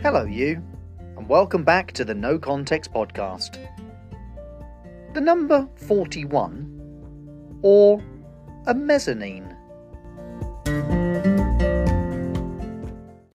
Hello, 0.00 0.22
you, 0.22 0.62
and 1.16 1.28
welcome 1.28 1.64
back 1.64 1.90
to 1.90 2.04
the 2.04 2.14
No 2.14 2.38
Context 2.38 2.92
Podcast. 2.92 3.58
The 5.12 5.20
number 5.20 5.68
41, 5.74 7.58
or 7.62 8.00
a 8.68 8.74
mezzanine. 8.74 9.56